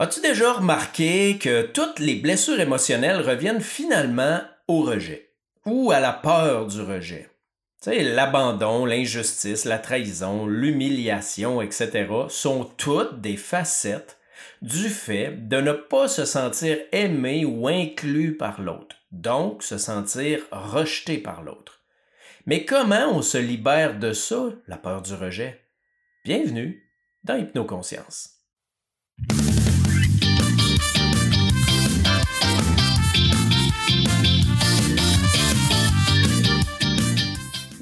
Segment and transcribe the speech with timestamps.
[0.00, 5.34] As-tu déjà remarqué que toutes les blessures émotionnelles reviennent finalement au rejet
[5.66, 7.28] ou à la peur du rejet?
[7.82, 12.08] Tu sais, l'abandon, l'injustice, la trahison, l'humiliation, etc.
[12.30, 14.18] sont toutes des facettes
[14.62, 20.40] du fait de ne pas se sentir aimé ou inclus par l'autre, donc se sentir
[20.50, 21.82] rejeté par l'autre.
[22.46, 25.60] Mais comment on se libère de ça, la peur du rejet?
[26.24, 26.90] Bienvenue
[27.22, 28.38] dans Hypnoconscience.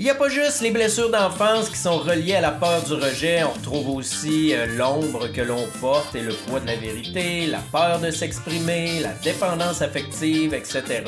[0.09, 3.45] N'y a pas juste les blessures d'enfance qui sont reliées à la peur du rejet,
[3.45, 7.59] on retrouve aussi euh, l'ombre que l'on porte et le poids de la vérité, la
[7.59, 11.03] peur de s'exprimer, la dépendance affective, etc.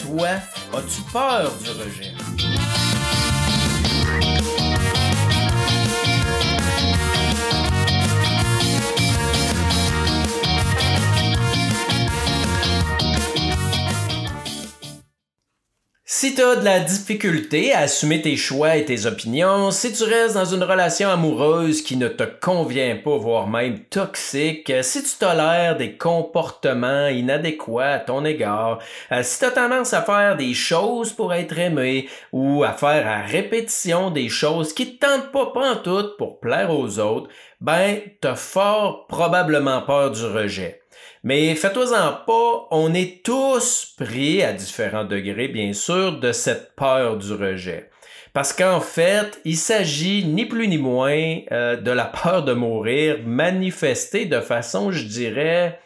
[0.00, 0.28] Toi,
[0.72, 2.27] as-tu peur du rejet?
[16.20, 20.02] Si tu as de la difficulté à assumer tes choix et tes opinions, si tu
[20.02, 25.10] restes dans une relation amoureuse qui ne te convient pas, voire même toxique, si tu
[25.20, 28.80] tolères des comportements inadéquats à ton égard,
[29.12, 33.06] euh, si tu as tendance à faire des choses pour être aimé ou à faire
[33.06, 37.28] à répétition des choses qui te tentent pas pantoute pour plaire aux autres,
[37.60, 40.82] ben, t'as fort probablement peur du rejet.
[41.22, 47.16] Mais faites-toi-en pas, on est tous pris à différents degrés, bien sûr, de cette peur
[47.16, 47.90] du rejet.
[48.32, 53.18] Parce qu'en fait, il s'agit ni plus ni moins euh, de la peur de mourir
[53.24, 55.80] manifestée de façon, je dirais,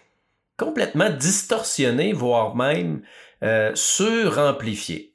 [0.58, 3.02] complètement distorsionnée, voire même
[3.42, 5.11] euh, suramplifiée.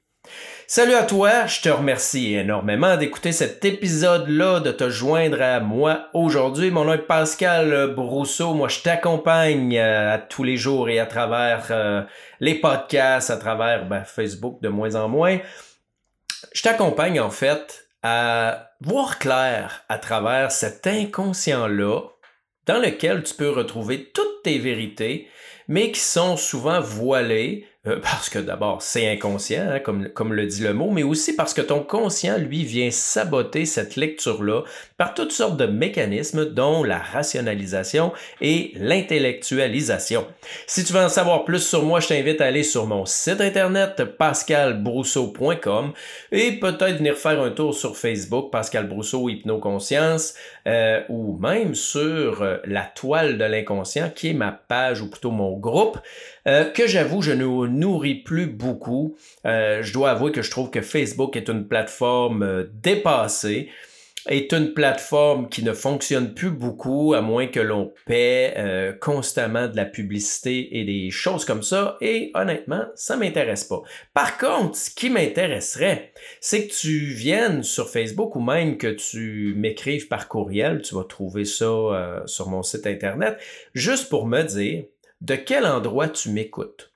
[0.70, 6.10] Salut à toi, je te remercie énormément d'écouter cet épisode-là, de te joindre à moi
[6.14, 6.72] aujourd'hui.
[6.72, 11.06] Mon nom est Pascal Brousseau, moi je t'accompagne euh, à tous les jours et à
[11.06, 12.04] travers euh,
[12.42, 15.40] les podcasts, à travers ben, Facebook de moins en moins.
[16.52, 22.02] Je t'accompagne en fait à voir clair à travers cet inconscient-là
[22.66, 25.30] dans lequel tu peux retrouver toutes tes vérités,
[25.68, 30.46] mais qui sont souvent voilées euh, parce que d'abord, c'est inconscient, hein, comme, comme le
[30.46, 34.64] dit le mot, mais aussi parce que ton conscient, lui, vient saboter cette lecture-là
[34.98, 38.12] par toutes sortes de mécanismes, dont la rationalisation
[38.42, 40.26] et l'intellectualisation.
[40.66, 43.42] Si tu veux en savoir plus sur moi, je t'invite à aller sur mon site
[43.42, 45.94] internet pascalbrousseau.com
[46.32, 50.34] et peut-être venir faire un tour sur Facebook, Pascal Brousseau Hypnoconscience,
[50.68, 55.32] euh, ou même sur euh, la toile de l'inconscient, qui est ma page, ou plutôt
[55.32, 55.98] mon groupe,
[56.48, 59.18] euh, que j'avoue, je ne nourris plus beaucoup.
[59.46, 63.70] Euh, je dois avouer que je trouve que Facebook est une plateforme euh, dépassée
[64.30, 68.54] est une plateforme qui ne fonctionne plus beaucoup à moins que l'on paie
[69.00, 73.82] constamment de la publicité et des choses comme ça et honnêtement ça m'intéresse pas.
[74.14, 79.54] Par contre ce qui m'intéresserait c'est que tu viennes sur Facebook ou même que tu
[79.56, 83.38] m'écrives par courriel, tu vas trouver ça sur mon site internet
[83.76, 84.84] juste pour me dire
[85.22, 86.94] de quel endroit tu m'écoutes.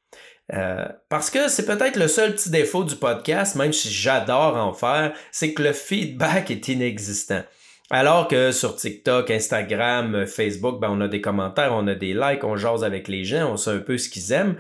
[0.54, 4.74] Euh, parce que c'est peut-être le seul petit défaut du podcast, même si j'adore en
[4.74, 7.44] faire, c'est que le feedback est inexistant.
[7.90, 12.44] Alors que sur TikTok, Instagram, Facebook, ben on a des commentaires, on a des likes,
[12.44, 14.56] on jase avec les gens, on sait un peu ce qu'ils aiment.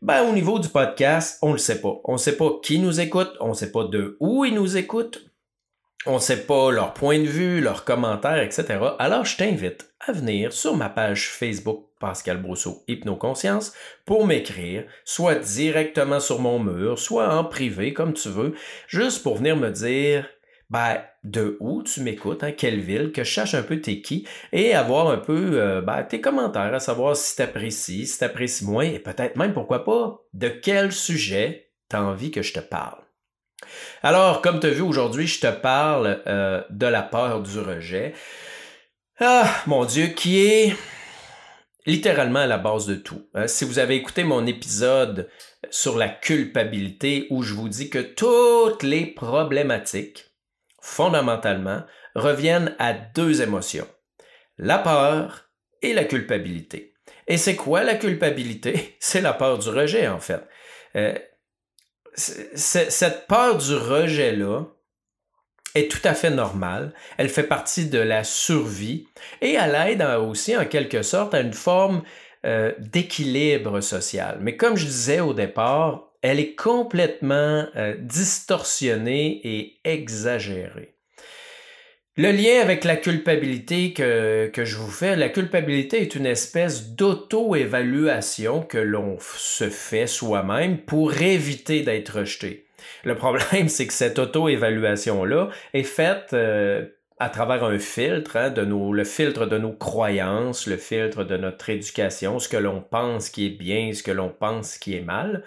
[0.00, 2.00] Ben, au niveau du podcast, on le sait pas.
[2.04, 5.27] On sait pas qui nous écoute, on sait pas de où ils nous écoutent,
[6.08, 8.78] on sait pas leur point de vue, leurs commentaires, etc.
[8.98, 13.74] Alors, je t'invite à venir sur ma page Facebook Pascal Brousseau Hypnoconscience
[14.06, 18.54] pour m'écrire, soit directement sur mon mur, soit en privé, comme tu veux,
[18.86, 20.26] juste pour venir me dire
[20.70, 24.26] ben, de où tu m'écoutes, hein, quelle ville, que je cherche un peu tes qui,
[24.52, 28.84] et avoir un peu euh, ben, tes commentaires, à savoir si t'apprécies, si t'apprécies moins,
[28.84, 33.07] et peut-être même, pourquoi pas, de quel sujet t'as envie que je te parle.
[34.02, 38.14] Alors, comme tu as vu aujourd'hui, je te parle euh, de la peur du rejet.
[39.20, 40.76] Ah, mon Dieu, qui est
[41.86, 43.28] littéralement à la base de tout.
[43.34, 43.48] Hein.
[43.48, 45.28] Si vous avez écouté mon épisode
[45.70, 50.26] sur la culpabilité où je vous dis que toutes les problématiques,
[50.80, 51.82] fondamentalement,
[52.14, 53.88] reviennent à deux émotions,
[54.58, 55.50] la peur
[55.82, 56.94] et la culpabilité.
[57.26, 58.96] Et c'est quoi la culpabilité?
[59.00, 60.42] C'est la peur du rejet, en fait.
[60.96, 61.18] Euh,
[62.18, 64.64] cette peur du rejet-là,
[65.74, 66.92] est tout à fait normale.
[67.16, 69.06] Elle fait partie de la survie
[69.40, 72.02] et elle aide aussi en quelque sorte à une forme
[72.44, 74.38] euh, d'équilibre social.
[74.40, 80.97] Mais comme je disais au départ, elle est complètement euh, distorsionnée et exagérée.
[82.20, 86.88] Le lien avec la culpabilité que, que je vous fais, la culpabilité est une espèce
[86.88, 92.66] d'auto-évaluation que l'on se fait soi-même pour éviter d'être rejeté.
[93.04, 96.86] Le problème, c'est que cette auto-évaluation-là est faite euh,
[97.20, 101.36] à travers un filtre, hein, de nos, le filtre de nos croyances, le filtre de
[101.36, 105.02] notre éducation, ce que l'on pense qui est bien, ce que l'on pense qui est
[105.02, 105.44] mal.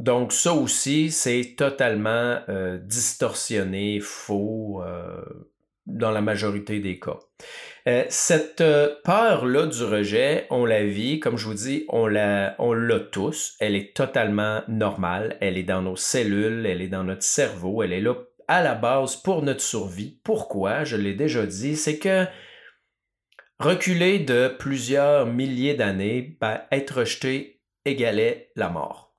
[0.00, 5.22] Donc ça aussi, c'est totalement euh, distorsionné, faux, euh,
[5.88, 7.18] dans la majorité des cas.
[7.88, 12.54] Euh, cette euh, peur-là du rejet, on la vit, comme je vous dis, on l'a,
[12.58, 13.56] on l'a tous.
[13.60, 15.38] Elle est totalement normale.
[15.40, 18.14] Elle est dans nos cellules, elle est dans notre cerveau, elle est là
[18.46, 20.20] à la base pour notre survie.
[20.24, 20.84] Pourquoi?
[20.84, 22.26] Je l'ai déjà dit, c'est que
[23.58, 29.14] reculer de plusieurs milliers d'années, ben, être rejeté égalait la mort.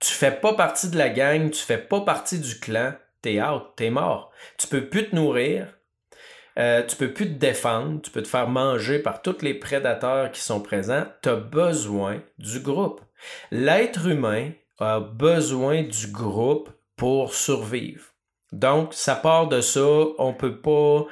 [0.00, 2.94] Tu fais pas partie de la gang, tu fais pas partie du clan,
[3.28, 4.30] t'es out, t'es mort.
[4.56, 5.66] Tu peux plus te nourrir,
[6.58, 10.32] euh, tu peux plus te défendre, tu peux te faire manger par tous les prédateurs
[10.32, 11.04] qui sont présents.
[11.22, 13.02] Tu as besoin du groupe.
[13.50, 18.04] L'être humain a besoin du groupe pour survivre.
[18.52, 19.86] Donc, ça part de ça,
[20.18, 21.04] on peut pas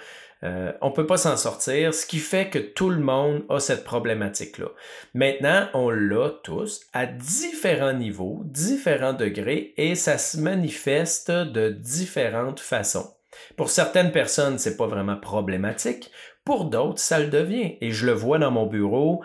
[0.47, 3.59] euh, on ne peut pas s'en sortir, ce qui fait que tout le monde a
[3.59, 4.69] cette problématique-là.
[5.13, 12.61] Maintenant, on l'a tous à différents niveaux, différents degrés, et ça se manifeste de différentes
[12.61, 13.13] façons.
[13.57, 16.11] Pour certaines personnes, c'est pas vraiment problématique.
[16.45, 17.77] Pour d'autres, ça le devient.
[17.81, 19.23] Et je le vois dans mon bureau,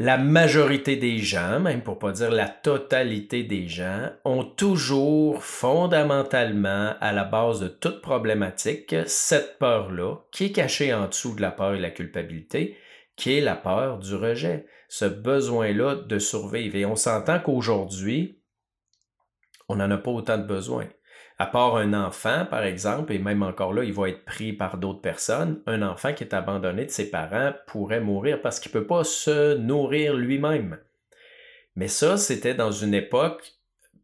[0.00, 6.94] la majorité des gens, même pour pas dire la totalité des gens, ont toujours fondamentalement
[7.00, 11.50] à la base de toute problématique cette peur-là qui est cachée en dessous de la
[11.50, 12.76] peur et la culpabilité,
[13.16, 16.76] qui est la peur du rejet, ce besoin-là de survivre.
[16.76, 18.40] Et on s'entend qu'aujourd'hui,
[19.68, 20.86] on n'en a pas autant de besoin.
[21.40, 24.76] À part un enfant, par exemple, et même encore là, il va être pris par
[24.76, 28.80] d'autres personnes, un enfant qui est abandonné de ses parents pourrait mourir parce qu'il ne
[28.80, 30.78] peut pas se nourrir lui-même.
[31.76, 33.58] Mais ça, c'était dans une époque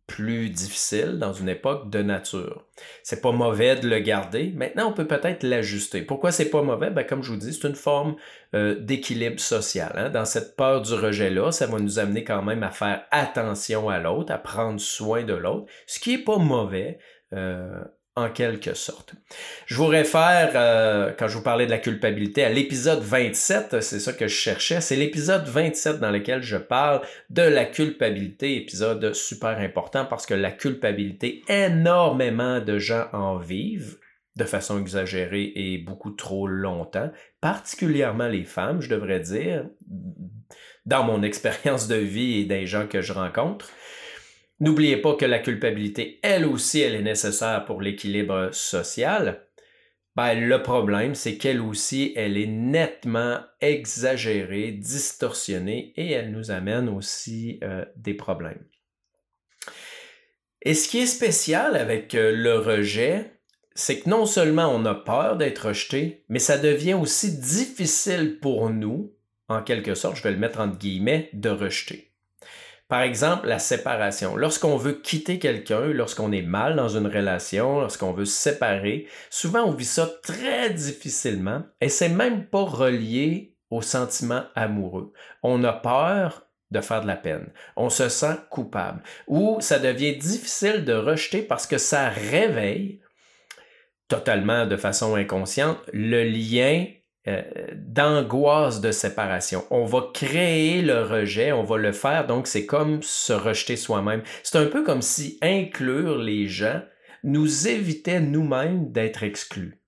[0.06, 2.66] plus difficile, dans une époque de nature.
[3.02, 4.52] C'est pas mauvais de le garder.
[4.54, 6.02] Maintenant, on peut peut-être l'ajuster.
[6.02, 6.90] Pourquoi c'est pas mauvais?
[6.90, 8.16] Ben, comme je vous dis, c'est une forme
[8.54, 9.92] euh, d'équilibre social.
[9.96, 10.10] Hein.
[10.10, 13.98] Dans cette peur du rejet-là, ça va nous amener quand même à faire attention à
[13.98, 16.98] l'autre, à prendre soin de l'autre, ce qui est pas mauvais,
[18.16, 19.14] en quelque sorte.
[19.66, 23.98] Je vous réfère, euh, quand je vous parlais de la culpabilité, à l'épisode 27, c'est
[23.98, 29.14] ça que je cherchais, c'est l'épisode 27 dans lequel je parle de la culpabilité, épisode
[29.14, 33.98] super important parce que la culpabilité, énormément de gens en vivent
[34.36, 37.10] de façon exagérée et beaucoup trop longtemps,
[37.40, 39.66] particulièrement les femmes, je devrais dire,
[40.86, 43.70] dans mon expérience de vie et des gens que je rencontre.
[44.64, 49.46] N'oubliez pas que la culpabilité, elle aussi, elle est nécessaire pour l'équilibre social.
[50.16, 56.88] Ben, le problème, c'est qu'elle aussi, elle est nettement exagérée, distorsionnée et elle nous amène
[56.88, 58.64] aussi euh, des problèmes.
[60.62, 63.38] Et ce qui est spécial avec euh, le rejet,
[63.74, 68.70] c'est que non seulement on a peur d'être rejeté, mais ça devient aussi difficile pour
[68.70, 69.14] nous,
[69.48, 72.13] en quelque sorte, je vais le mettre entre guillemets, de rejeter.
[72.88, 74.36] Par exemple, la séparation.
[74.36, 79.64] Lorsqu'on veut quitter quelqu'un, lorsqu'on est mal dans une relation, lorsqu'on veut se séparer, souvent
[79.64, 85.12] on vit ça très difficilement et c'est même pas relié au sentiment amoureux.
[85.42, 87.52] On a peur de faire de la peine.
[87.76, 89.02] On se sent coupable.
[89.28, 93.00] Ou ça devient difficile de rejeter parce que ça réveille
[94.08, 96.86] totalement de façon inconsciente le lien
[97.26, 97.42] euh,
[97.74, 99.64] d'angoisse de séparation.
[99.70, 104.22] On va créer le rejet, on va le faire, donc c'est comme se rejeter soi-même.
[104.42, 106.82] C'est un peu comme si inclure les gens
[107.22, 109.80] nous évitait nous-mêmes d'être exclus.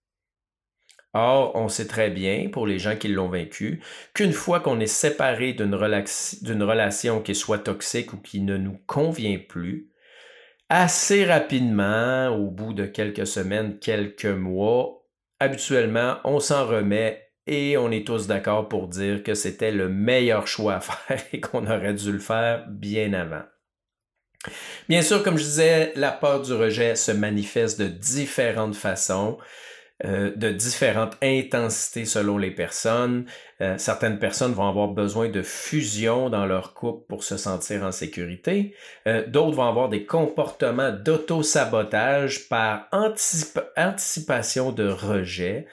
[1.12, 3.82] Or, on sait très bien, pour les gens qui l'ont vaincu,
[4.14, 9.38] qu'une fois qu'on est séparé d'une relation qui soit toxique ou qui ne nous convient
[9.38, 9.90] plus,
[10.68, 15.06] assez rapidement, au bout de quelques semaines, quelques mois,
[15.38, 20.46] habituellement, on s'en remet et on est tous d'accord pour dire que c'était le meilleur
[20.46, 23.44] choix à faire et qu'on aurait dû le faire bien avant.
[24.88, 29.38] Bien sûr, comme je disais, la peur du rejet se manifeste de différentes façons.
[30.04, 33.24] Euh, de différentes intensités selon les personnes.
[33.62, 37.92] Euh, certaines personnes vont avoir besoin de fusion dans leur couple pour se sentir en
[37.92, 38.74] sécurité.
[39.08, 45.66] Euh, d'autres vont avoir des comportements d'auto-sabotage par anticipation de rejet.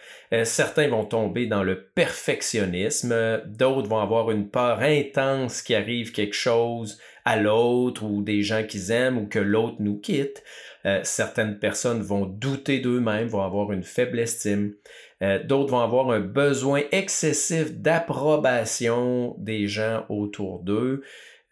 [0.45, 3.41] certains vont tomber dans le perfectionnisme.
[3.45, 8.63] D'autres vont avoir une peur intense qu'il arrive quelque chose à l'autre ou des gens
[8.63, 10.43] qu'ils aiment ou que l'autre nous quitte.
[10.85, 14.73] Euh, certaines personnes vont douter d'eux-mêmes, vont avoir une faible estime.
[15.21, 21.03] Euh, d'autres vont avoir un besoin excessif d'approbation des gens autour d'eux.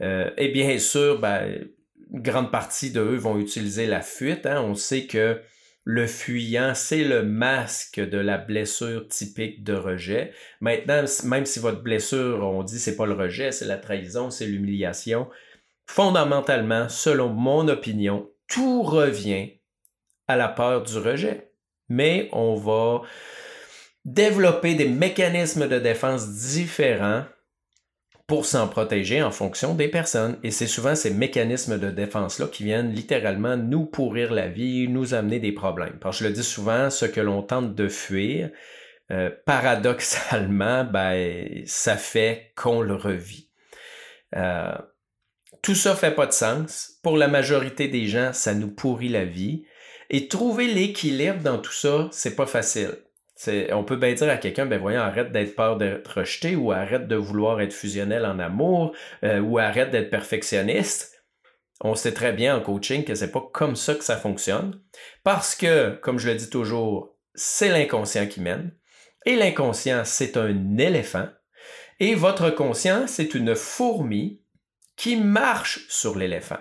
[0.02, 1.64] et bien sûr, ben,
[2.12, 4.46] une grande partie d'eux vont utiliser la fuite.
[4.46, 4.62] Hein.
[4.62, 5.40] On sait que
[5.84, 10.32] le fuyant, c'est le masque de la blessure typique de rejet.
[10.60, 14.46] Maintenant, même si votre blessure, on dit c'est pas le rejet, c'est la trahison, c'est
[14.46, 15.28] l'humiliation,
[15.92, 19.50] fondamentalement, selon mon opinion, tout revient
[20.30, 21.52] à la peur du rejet.
[21.90, 23.02] Mais on va
[24.06, 27.26] développer des mécanismes de défense différents
[28.26, 30.38] pour s'en protéger en fonction des personnes.
[30.44, 35.14] Et c'est souvent ces mécanismes de défense-là qui viennent littéralement nous pourrir la vie, nous
[35.14, 35.98] amener des problèmes.
[36.00, 38.50] Parce que je le dis souvent, ce que l'on tente de fuir,
[39.12, 43.50] euh, paradoxalement, ben, ça fait qu'on le revit.
[44.38, 44.72] Euh,
[45.62, 47.00] tout ça fait pas de sens.
[47.04, 49.64] Pour la majorité des gens, ça nous pourrit la vie.
[50.10, 52.98] Et trouver l'équilibre dans tout ça, c'est pas facile
[53.48, 57.08] on peut bien dire à quelqu'un, ben voyons, arrête d'être peur d'être rejeté ou arrête
[57.08, 61.24] de vouloir être fusionnel en amour euh, ou arrête d'être perfectionniste.
[61.84, 64.80] On sait très bien en coaching que c'est pas comme ça que ça fonctionne
[65.24, 68.72] parce que, comme je le dis toujours, c'est l'inconscient qui mène
[69.26, 71.28] et l'inconscient, c'est un éléphant
[72.00, 74.41] et votre conscient, c'est une fourmi
[75.02, 76.60] qui marche sur l'éléphant.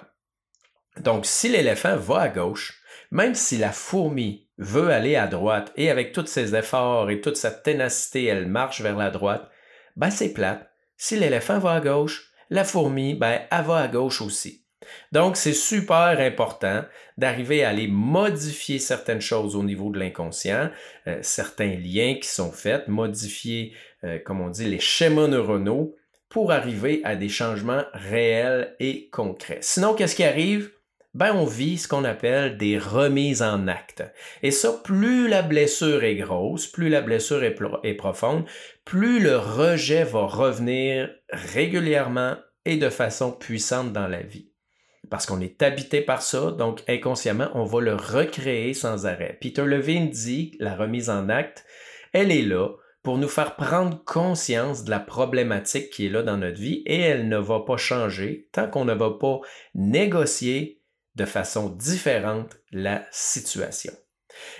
[0.98, 2.80] Donc, si l'éléphant va à gauche,
[3.10, 7.36] même si la fourmi veut aller à droite et avec tous ses efforts et toute
[7.36, 9.50] sa ténacité, elle marche vers la droite,
[9.96, 10.70] ben c'est plate.
[10.96, 14.64] Si l'éléphant va à gauche, la fourmi, ben elle va à gauche aussi.
[15.12, 16.86] Donc c'est super important
[17.18, 20.70] d'arriver à aller modifier certaines choses au niveau de l'inconscient,
[21.08, 25.94] euh, certains liens qui sont faits, modifier, euh, comme on dit, les schémas neuronaux
[26.30, 29.58] pour arriver à des changements réels et concrets.
[29.60, 30.70] Sinon, qu'est-ce qui arrive?
[31.14, 34.04] ben on vit ce qu'on appelle des remises en acte.
[34.42, 38.44] Et ça, plus la blessure est grosse, plus la blessure est, profonde,
[38.84, 44.52] plus le rejet va revenir régulièrement et de façon puissante dans la vie.
[45.10, 49.36] Parce qu'on est habité par ça, donc inconsciemment, on va le recréer sans arrêt.
[49.40, 51.64] Peter Levine dit, la remise en acte,
[52.12, 52.68] elle est là
[53.02, 57.00] pour nous faire prendre conscience de la problématique qui est là dans notre vie et
[57.00, 59.40] elle ne va pas changer tant qu'on ne va pas
[59.74, 60.80] négocier
[61.16, 63.92] de façon différente la situation.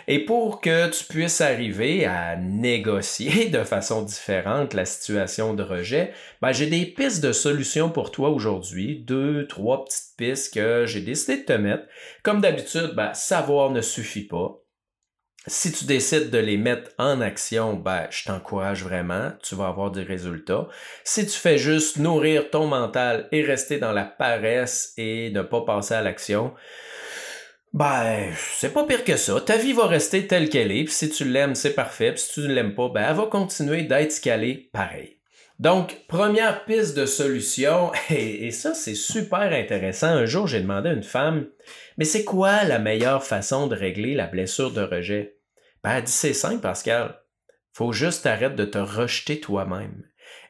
[0.09, 6.13] Et pour que tu puisses arriver à négocier de façon différente la situation de rejet,
[6.43, 11.01] ben j'ai des pistes de solutions pour toi aujourd'hui, deux, trois petites pistes que j'ai
[11.01, 11.85] décidé de te mettre.
[12.23, 14.61] Comme d'habitude, ben, savoir ne suffit pas.
[15.47, 19.91] Si tu décides de les mettre en action, ben, je t'encourage vraiment, tu vas avoir
[19.91, 20.69] des résultats.
[21.03, 25.63] Si tu fais juste nourrir ton mental et rester dans la paresse et ne pas
[25.63, 26.53] passer à l'action,
[27.73, 29.41] ben, c'est pas pire que ça.
[29.41, 32.33] Ta vie va rester telle qu'elle est, puis si tu l'aimes, c'est parfait, puis si
[32.35, 35.20] tu ne l'aimes pas, ben, elle va continuer d'être ce pareil.
[35.61, 40.07] Donc, première piste de solution, et, ça c'est super intéressant.
[40.07, 41.49] Un jour, j'ai demandé à une femme,
[41.99, 45.37] mais c'est quoi la meilleure façon de régler la blessure de rejet?
[45.85, 47.21] Ben, elle dit c'est simple, Pascal.
[47.75, 50.03] Faut juste arrêter de te rejeter toi-même.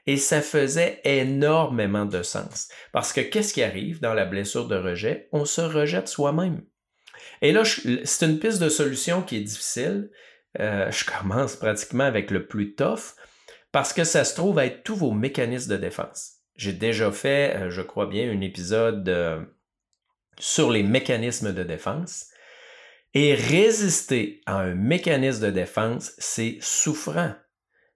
[0.06, 2.68] Et ça faisait énormément de sens.
[2.92, 5.28] Parce que qu'est-ce qui arrive dans la blessure de rejet?
[5.32, 6.62] On se rejette soi-même.
[7.42, 10.10] Et là, c'est une piste de solution qui est difficile.
[10.60, 13.16] Euh, je commence pratiquement avec le plus tough
[13.72, 16.40] parce que ça se trouve à être tous vos mécanismes de défense.
[16.56, 19.40] J'ai déjà fait, euh, je crois bien, un épisode euh,
[20.38, 22.26] sur les mécanismes de défense.
[23.12, 27.34] Et résister à un mécanisme de défense, c'est souffrant.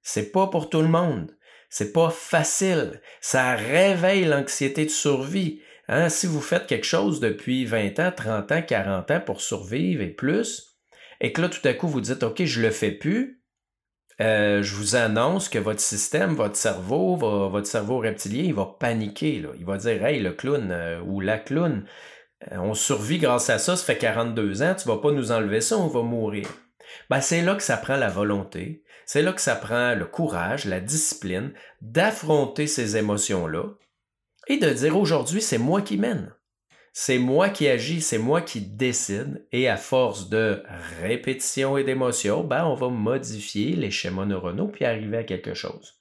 [0.02, 1.37] C'est pas pour tout le monde.
[1.69, 3.00] C'est pas facile.
[3.21, 5.61] Ça réveille l'anxiété de survie.
[5.88, 6.09] Hein?
[6.09, 10.11] Si vous faites quelque chose depuis 20 ans, 30 ans, 40 ans pour survivre et
[10.11, 10.78] plus,
[11.21, 13.44] et que là, tout à coup, vous dites, OK, je le fais plus,
[14.21, 19.40] euh, je vous annonce que votre système, votre cerveau, votre cerveau reptilien, il va paniquer.
[19.40, 19.49] Là.
[19.59, 21.85] Il va dire Hey, le clown euh, ou la clown,
[22.52, 25.61] euh, on survit grâce à ça, ça fait 42 ans, tu vas pas nous enlever
[25.61, 26.47] ça, on va mourir.
[27.11, 30.64] Ben, c'est là que ça prend la volonté, c'est là que ça prend le courage,
[30.64, 33.64] la discipline d'affronter ces émotions-là
[34.47, 36.33] et de dire aujourd'hui, c'est moi qui mène
[36.97, 40.63] c'est moi qui agis, c'est moi qui décide, et à force de
[41.03, 45.99] répétition et d'émotion, ben, on va modifier les schémas neuronaux puis arriver à quelque chose.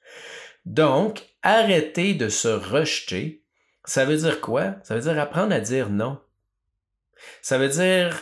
[0.66, 3.44] Donc, arrêter de se rejeter,
[3.86, 4.76] ça veut dire quoi?
[4.84, 6.20] Ça veut dire apprendre à dire non.
[7.42, 8.22] Ça veut dire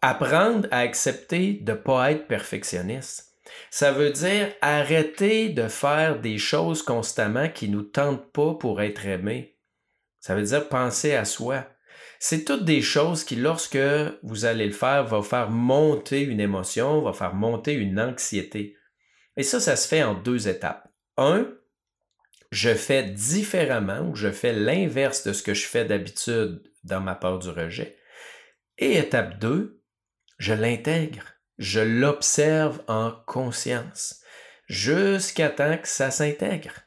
[0.00, 3.34] apprendre à accepter de ne pas être perfectionniste.
[3.68, 9.06] Ça veut dire arrêter de faire des choses constamment qui nous tentent pas pour être
[9.06, 9.56] aimés.
[10.20, 11.66] Ça veut dire penser à soi.
[12.24, 13.76] C'est toutes des choses qui, lorsque
[14.22, 18.76] vous allez le faire, vont faire monter une émotion, va faire monter une anxiété.
[19.36, 20.86] Et ça, ça se fait en deux étapes.
[21.16, 21.52] Un,
[22.52, 27.16] je fais différemment ou je fais l'inverse de ce que je fais d'habitude dans ma
[27.16, 27.96] peur du rejet.
[28.78, 29.82] Et étape 2,
[30.38, 31.24] je l'intègre,
[31.58, 34.20] je l'observe en conscience,
[34.68, 36.82] jusqu'à temps que ça s'intègre.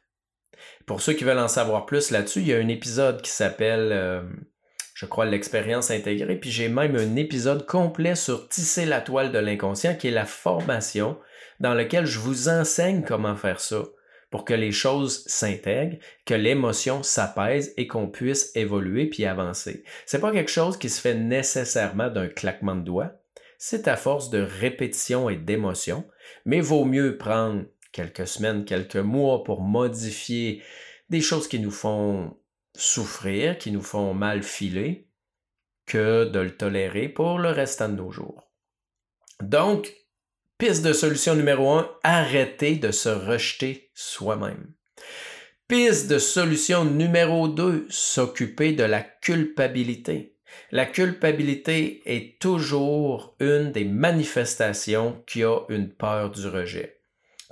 [0.85, 3.91] Pour ceux qui veulent en savoir plus là-dessus, il y a un épisode qui s'appelle,
[3.91, 4.23] euh,
[4.95, 9.37] je crois, l'expérience intégrée, puis j'ai même un épisode complet sur tisser la toile de
[9.37, 11.17] l'inconscient, qui est la formation
[11.59, 13.83] dans lequel je vous enseigne comment faire ça
[14.31, 19.83] pour que les choses s'intègrent, que l'émotion s'apaise et qu'on puisse évoluer puis avancer.
[20.05, 23.11] C'est pas quelque chose qui se fait nécessairement d'un claquement de doigts.
[23.57, 26.05] C'est à force de répétition et d'émotion,
[26.45, 30.63] mais vaut mieux prendre quelques semaines, quelques mois pour modifier
[31.09, 32.35] des choses qui nous font
[32.75, 35.07] souffrir, qui nous font mal filer,
[35.85, 38.49] que de le tolérer pour le restant de nos jours.
[39.41, 39.93] Donc,
[40.57, 44.71] Piste de solution numéro 1, arrêter de se rejeter soi-même.
[45.67, 50.37] Piste de solution numéro 2, s'occuper de la culpabilité.
[50.71, 56.94] La culpabilité est toujours une des manifestations qui a une peur du rejet.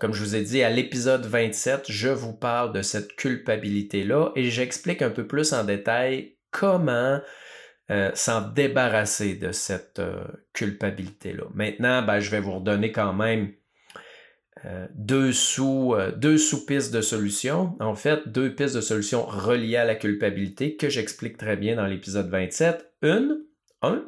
[0.04, 4.50] Comme je vous ai dit à l'épisode 27, je vous parle de cette culpabilité-là et
[4.50, 7.22] j'explique un peu plus en détail comment
[7.90, 11.44] euh, s'en débarrasser de cette euh, culpabilité-là.
[11.54, 13.54] Maintenant, ben, je vais vous redonner quand même
[14.66, 17.78] euh, deux, sous, deux sous-pistes de solutions.
[17.80, 21.88] En fait, deux pistes de solutions reliées à la culpabilité que j'explique très bien dans
[21.88, 22.92] l'épisode 27.
[23.04, 23.38] Une,
[23.82, 24.04] un,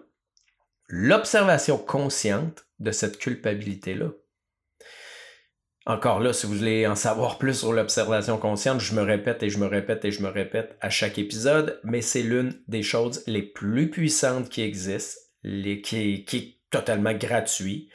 [0.89, 4.11] l'observation consciente de cette culpabilité-là.
[5.87, 9.51] Encore là, si vous voulez en savoir plus sur l'observation consciente, je me répète et
[9.51, 13.23] je me répète et je me répète à chaque épisode, mais c'est l'une des choses
[13.27, 17.89] les plus puissantes qui existent, qui, est totalement gratuit,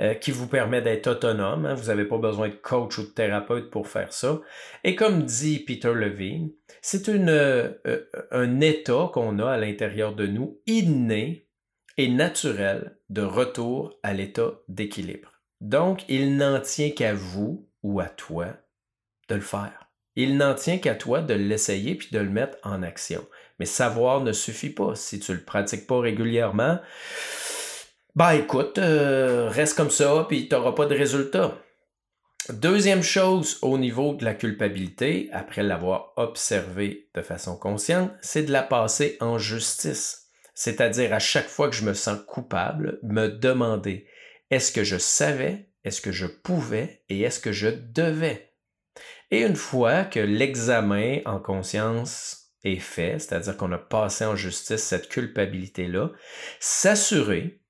[0.00, 1.66] euh, qui vous permet d'être autonome.
[1.66, 1.74] Hein.
[1.74, 4.40] vous n'avez pas besoin de coach ou de thérapeute pour faire ça.
[4.84, 10.28] Et comme dit Peter Levine, c'est euh, euh, un état qu'on a à l'intérieur de
[10.28, 11.48] nous, inné
[11.96, 15.31] et naturel, de retour à l'état d'équilibre.
[15.62, 18.48] Donc, il n'en tient qu'à vous ou à toi
[19.28, 19.88] de le faire.
[20.16, 23.24] Il n'en tient qu'à toi de l'essayer puis de le mettre en action.
[23.60, 24.96] Mais savoir ne suffit pas.
[24.96, 26.80] Si tu le pratiques pas régulièrement,
[28.16, 31.56] bah écoute, euh, reste comme ça puis tu n'auras pas de résultat.
[32.52, 38.50] Deuxième chose au niveau de la culpabilité, après l'avoir observée de façon consciente, c'est de
[38.50, 40.26] la passer en justice.
[40.54, 44.08] C'est-à-dire à chaque fois que je me sens coupable, me demander
[44.52, 47.02] est-ce que je savais, est-ce que je pouvais?
[47.08, 48.52] Et est-ce que je devais?
[49.30, 54.82] Et une fois que l'examen en conscience est fait, c'est-à-dire qu'on a passé en justice
[54.82, 56.10] cette culpabilité-là,
[56.60, 57.62] s'assurer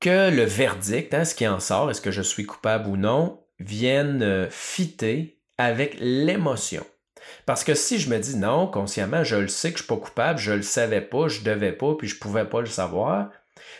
[0.00, 3.46] que le verdict, hein, ce qui en sort, est-ce que je suis coupable ou non,
[3.60, 6.84] vienne euh, fitter avec l'émotion.
[7.46, 9.94] Parce que si je me dis non, consciemment, je le sais que je ne suis
[9.94, 12.44] pas coupable, je ne le savais pas, je ne devais pas, puis je ne pouvais
[12.44, 13.30] pas le savoir,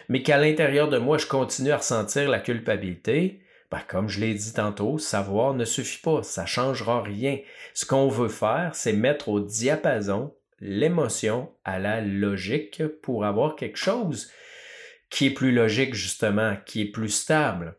[0.09, 3.41] mais qu'à l'intérieur de moi, je continue à ressentir la culpabilité,
[3.71, 7.39] ben, comme je l'ai dit tantôt, savoir ne suffit pas, ça ne changera rien.
[7.75, 13.77] Ce qu'on veut faire, c'est mettre au diapason l'émotion à la logique pour avoir quelque
[13.77, 14.31] chose
[15.11, 17.77] qui est plus logique, justement, qui est plus stable.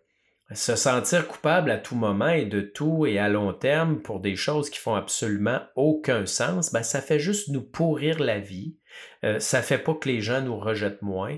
[0.51, 4.35] Se sentir coupable à tout moment et de tout et à long terme pour des
[4.35, 8.77] choses qui font absolument aucun sens, ben, ça fait juste nous pourrir la vie.
[9.23, 11.37] Euh, ça fait pas que les gens nous rejettent moins.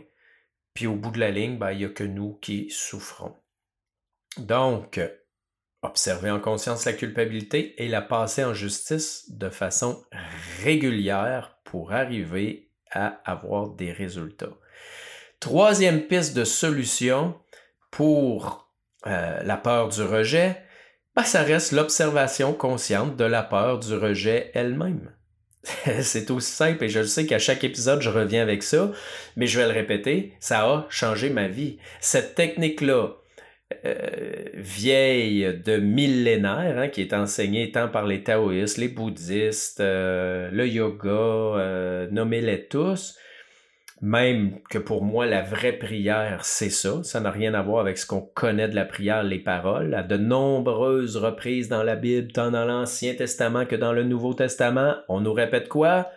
[0.74, 3.36] Puis au bout de la ligne, ben, il n'y a que nous qui souffrons.
[4.38, 5.00] Donc,
[5.82, 10.04] observer en conscience la culpabilité et la passer en justice de façon
[10.64, 14.58] régulière pour arriver à avoir des résultats.
[15.40, 17.40] Troisième piste de solution
[17.90, 18.72] pour
[19.08, 20.62] euh, la peur du rejet,
[21.16, 25.12] ben, ça reste l'observation consciente de la peur du rejet elle-même.
[26.02, 28.92] c'est aussi simple et je sais qu'à chaque épisode, je reviens avec ça,
[29.36, 31.78] mais je vais le répéter, ça a changé ma vie.
[32.00, 33.10] Cette technique-là,
[33.86, 33.96] euh,
[34.54, 40.68] vieille de millénaires, hein, qui est enseignée tant par les taoïstes, les bouddhistes, euh, le
[40.68, 43.18] yoga, euh, nommez-les tous,
[44.02, 47.04] même que pour moi, la vraie prière, c'est ça.
[47.04, 49.94] Ça n'a rien à voir avec ce qu'on connaît de la prière, les paroles.
[49.94, 54.34] À de nombreuses reprises dans la Bible, tant dans l'Ancien Testament que dans le Nouveau
[54.34, 56.10] Testament, on nous répète quoi?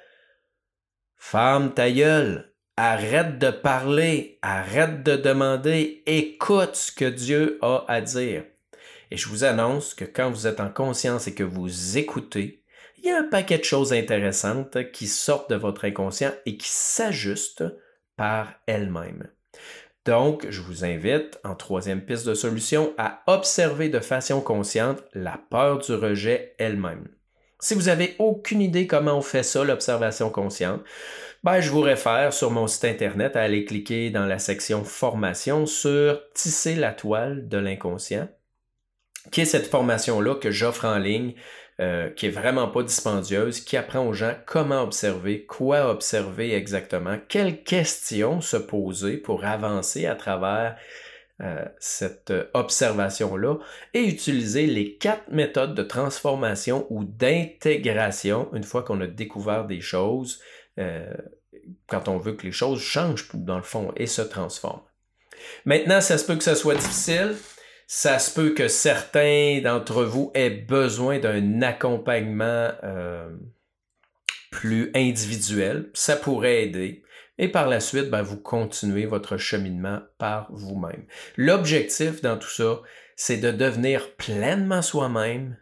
[1.17, 8.01] Femme ta gueule, arrête de parler, arrête de demander, écoute ce que Dieu a à
[8.01, 8.45] dire.
[9.11, 12.64] Et je vous annonce que quand vous êtes en conscience et que vous écoutez,
[13.05, 16.71] il y a un paquet de choses intéressantes qui sortent de votre inconscient et qui
[16.71, 17.65] s'ajustent
[18.17, 19.29] par elles-mêmes.
[20.07, 25.39] Donc, je vous invite, en troisième piste de solution, à observer de façon consciente la
[25.51, 27.09] peur du rejet elle-même.
[27.61, 30.83] Si vous n'avez aucune idée comment on fait ça, l'observation consciente,
[31.43, 35.67] ben, je vous réfère sur mon site internet à aller cliquer dans la section formation
[35.67, 38.29] sur Tisser la toile de l'inconscient,
[39.31, 41.35] qui est cette formation-là que j'offre en ligne
[41.81, 47.19] euh, qui est vraiment pas dispendieuse, qui apprend aux gens comment observer, quoi observer exactement,
[47.29, 50.77] quelles questions se poser pour avancer à travers
[51.43, 53.57] euh, cette observation-là
[53.93, 59.81] et utiliser les quatre méthodes de transformation ou d'intégration une fois qu'on a découvert des
[59.81, 60.41] choses,
[60.79, 61.13] euh,
[61.89, 64.85] quand on veut que les choses changent dans le fond et se transforment.
[65.65, 67.35] Maintenant, ça se peut que ce soit difficile
[67.87, 73.31] ça se peut que certains d'entre vous aient besoin d'un accompagnement euh,
[74.51, 75.91] plus individuel.
[75.95, 77.03] Ça pourrait aider.
[77.39, 81.05] Et par la suite, ben, vous continuez votre cheminement par vous-même.
[81.37, 82.81] L'objectif dans tout ça,
[83.17, 85.57] c'est de devenir pleinement soi-même,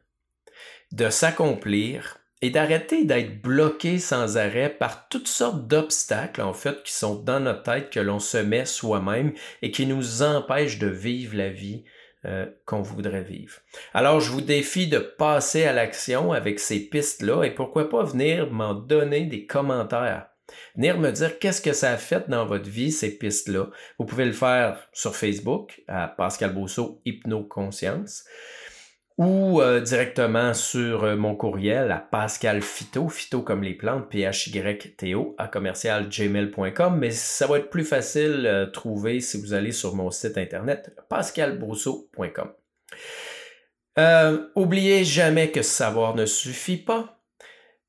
[0.93, 6.93] de s'accomplir et d'arrêter d'être bloqué sans arrêt par toutes sortes d'obstacles, en fait, qui
[6.93, 9.33] sont dans notre tête, que l'on se met soi-même
[9.63, 11.85] et qui nous empêchent de vivre la vie
[12.25, 13.61] euh, qu'on voudrait vivre.
[13.95, 18.51] Alors, je vous défie de passer à l'action avec ces pistes-là et pourquoi pas venir
[18.53, 20.29] m'en donner des commentaires.
[20.77, 23.71] Venir me dire qu'est-ce que ça a fait dans votre vie, ces pistes-là.
[23.99, 28.25] Vous pouvez le faire sur Facebook à Pascal Bosso Hypnoconscience
[29.19, 35.35] ou euh, directement sur euh, mon courriel à Pascal Phyto, Phyto comme les plantes, P-H-Y-T-O,
[35.39, 39.95] à commercial gmail.com, mais ça va être plus facile à trouver si vous allez sur
[39.95, 42.53] mon site internet pascalbrousseau.com.
[43.99, 47.19] Euh, oubliez jamais que savoir ne suffit pas.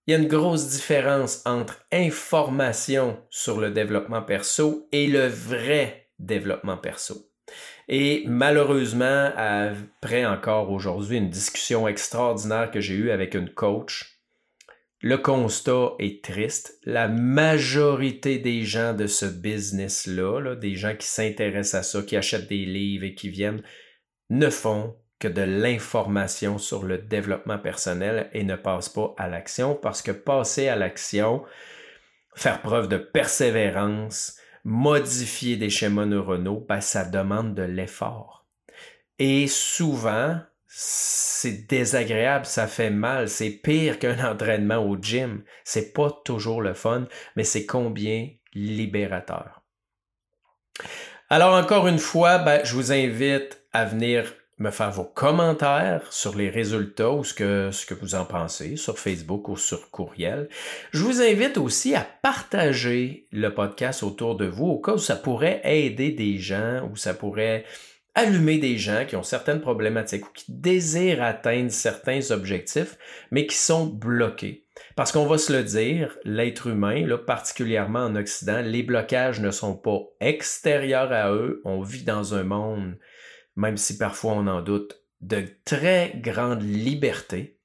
[0.05, 6.09] Il y a une grosse différence entre information sur le développement perso et le vrai
[6.19, 7.32] développement perso.
[7.87, 14.19] Et malheureusement, après encore aujourd'hui une discussion extraordinaire que j'ai eue avec une coach,
[15.01, 16.79] le constat est triste.
[16.85, 22.47] La majorité des gens de ce business-là, des gens qui s'intéressent à ça, qui achètent
[22.47, 23.63] des livres et qui viennent,
[24.29, 29.75] ne font que de l'information sur le développement personnel et ne passent pas à l'action
[29.75, 31.43] parce que passer à l'action,
[32.35, 38.45] faire preuve de persévérance, modifier des schémas neuronaux, ben, ça demande de l'effort.
[39.19, 45.43] Et souvent, c'est désagréable, ça fait mal, c'est pire qu'un entraînement au gym.
[45.63, 49.61] C'est pas toujours le fun, mais c'est combien libérateur.
[51.29, 56.37] Alors encore une fois, ben, je vous invite à venir me faire vos commentaires sur
[56.37, 60.47] les résultats ou ce que, vous en pensez sur Facebook ou sur courriel.
[60.91, 65.17] Je vous invite aussi à partager le podcast autour de vous au cas où ça
[65.17, 67.65] pourrait aider des gens ou ça pourrait
[68.15, 72.97] allumer des gens qui ont certaines problématiques ou qui désirent atteindre certains objectifs,
[73.31, 74.63] mais qui sont bloqués.
[74.95, 79.51] Parce qu'on va se le dire, l'être humain, là, particulièrement en Occident, les blocages ne
[79.51, 81.61] sont pas extérieurs à eux.
[81.65, 82.95] On vit dans un monde
[83.55, 87.57] même si parfois on en doute, de très grande liberté.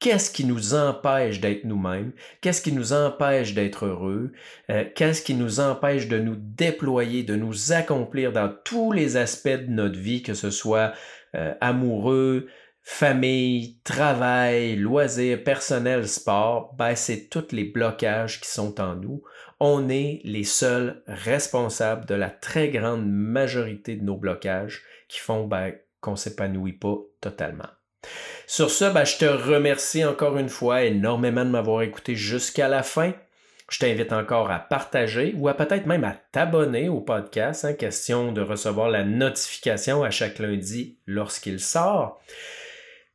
[0.00, 2.12] Qu'est-ce qui nous empêche d'être nous-mêmes?
[2.40, 4.32] Qu'est-ce qui nous empêche d'être heureux?
[4.68, 9.48] Euh, qu'est-ce qui nous empêche de nous déployer, de nous accomplir dans tous les aspects
[9.48, 10.92] de notre vie, que ce soit
[11.34, 12.48] euh, amoureux,
[12.82, 16.74] famille, travail, loisirs, personnel, sport?
[16.76, 19.22] Ben, c'est tous les blocages qui sont en nous.
[19.58, 25.46] On est les seuls responsables de la très grande majorité de nos blocages qui font
[25.46, 27.68] ben, qu'on ne s'épanouit pas totalement.
[28.46, 32.82] Sur ce, ben, je te remercie encore une fois énormément de m'avoir écouté jusqu'à la
[32.82, 33.12] fin.
[33.70, 38.30] Je t'invite encore à partager ou à peut-être même à t'abonner au podcast, hein, question
[38.30, 42.20] de recevoir la notification à chaque lundi lorsqu'il sort.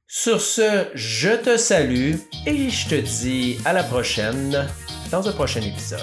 [0.08, 2.16] Sur ce, je te salue
[2.48, 4.68] et je te dis à la prochaine
[5.12, 6.00] dans un prochain épisode.